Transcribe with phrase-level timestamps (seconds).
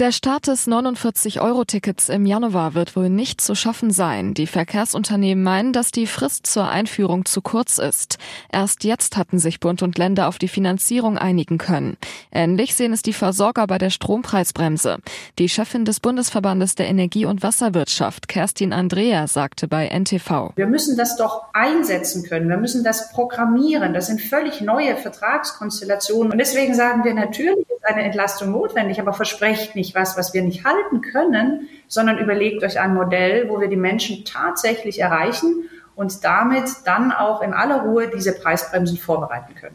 [0.00, 4.32] Der Start des 49-Euro-Tickets im Januar wird wohl nicht zu schaffen sein.
[4.32, 8.16] Die Verkehrsunternehmen meinen, dass die Frist zur Einführung zu kurz ist.
[8.52, 11.96] Erst jetzt hatten sich Bund und Länder auf die Finanzierung einigen können.
[12.30, 14.98] Ähnlich sehen es die Versorger bei der Strompreisbremse.
[15.40, 20.52] Die Chefin des Bundesverbandes der Energie- und Wasserwirtschaft, Kerstin Andrea, sagte bei NTV.
[20.54, 22.48] Wir müssen das doch einsetzen können.
[22.48, 23.94] Wir müssen das programmieren.
[23.94, 26.30] Das sind völlig neue Vertragskonstellationen.
[26.30, 30.64] Und deswegen sagen wir, natürlich eine Entlastung notwendig, aber versprecht nicht, was, was wir nicht
[30.64, 36.68] halten können, sondern überlegt euch ein Modell, wo wir die Menschen tatsächlich erreichen und damit
[36.84, 39.74] dann auch in aller Ruhe diese Preisbremsen vorbereiten können.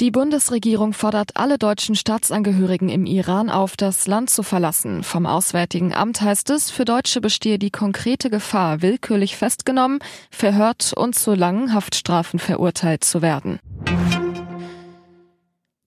[0.00, 5.04] Die Bundesregierung fordert alle deutschen Staatsangehörigen im Iran auf, das Land zu verlassen.
[5.04, 10.00] Vom Auswärtigen Amt heißt es, für Deutsche bestehe die konkrete Gefahr, willkürlich festgenommen,
[10.32, 13.60] verhört und zu langen Haftstrafen verurteilt zu werden.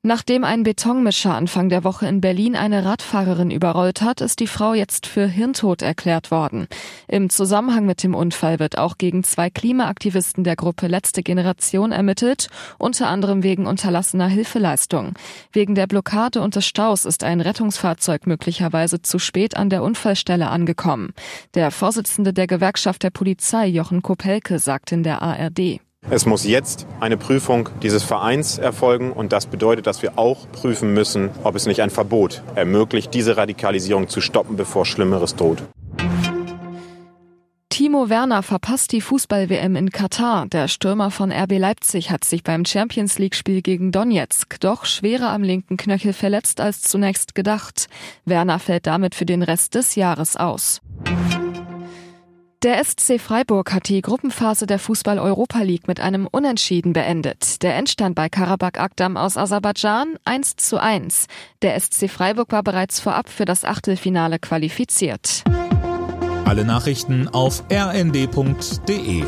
[0.08, 4.74] Nachdem ein Betonmischer Anfang der Woche in Berlin eine Radfahrerin überrollt hat, ist die Frau
[4.74, 6.70] jetzt für Hirntod erklärt worden.
[7.10, 12.48] Im Zusammenhang mit dem Unfall wird auch gegen zwei Klimaaktivisten der Gruppe Letzte Generation ermittelt,
[12.78, 15.12] unter anderem wegen unterlassener Hilfeleistung.
[15.52, 20.48] Wegen der Blockade und des Staus ist ein Rettungsfahrzeug möglicherweise zu spät an der Unfallstelle
[20.48, 21.12] angekommen.
[21.54, 25.82] Der Vorsitzende der Gewerkschaft der Polizei, Jochen Kopelke, sagt in der ARD.
[26.10, 30.94] Es muss jetzt eine Prüfung dieses Vereins erfolgen und das bedeutet, dass wir auch prüfen
[30.94, 35.64] müssen, ob es nicht ein Verbot ermöglicht, diese Radikalisierung zu stoppen, bevor Schlimmeres droht.
[37.68, 40.48] Timo Werner verpasst die Fußball-WM in Katar.
[40.48, 45.44] Der Stürmer von RB Leipzig hat sich beim Champions League-Spiel gegen Donetsk doch schwerer am
[45.44, 47.88] linken Knöchel verletzt als zunächst gedacht.
[48.24, 50.82] Werner fällt damit für den Rest des Jahres aus.
[52.64, 57.62] Der SC Freiburg hat die Gruppenphase der Fußball-Europa League mit einem Unentschieden beendet.
[57.62, 61.28] Der Endstand bei Karabakh Akdam aus Aserbaidschan 1 zu 1.
[61.62, 65.44] Der SC Freiburg war bereits vorab für das Achtelfinale qualifiziert.
[66.46, 69.24] Alle Nachrichten auf rnd.de